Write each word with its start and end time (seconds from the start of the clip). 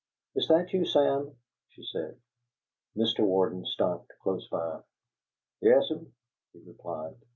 "Is 0.33 0.47
that 0.47 0.73
you, 0.73 0.83
Sam?" 0.83 1.35
she 1.69 1.83
said. 1.83 2.17
Mr. 2.97 3.19
Warden 3.19 3.65
stopped, 3.65 4.11
close 4.23 4.47
by. 4.47 4.81
"Yes'm," 5.61 6.11
he 6.53 6.59
replied. 6.65 7.17